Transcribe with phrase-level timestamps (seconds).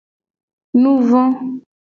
[0.81, 1.21] Nuvo.